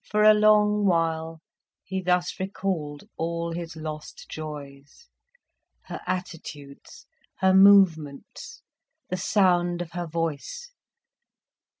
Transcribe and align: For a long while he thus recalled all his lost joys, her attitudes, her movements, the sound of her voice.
For 0.09 0.23
a 0.23 0.33
long 0.33 0.87
while 0.87 1.41
he 1.83 2.01
thus 2.01 2.39
recalled 2.39 3.03
all 3.17 3.51
his 3.51 3.75
lost 3.75 4.25
joys, 4.29 5.09
her 5.83 6.01
attitudes, 6.07 7.05
her 7.37 7.53
movements, 7.53 8.63
the 9.09 9.17
sound 9.17 9.79
of 9.79 9.91
her 9.91 10.07
voice. 10.07 10.71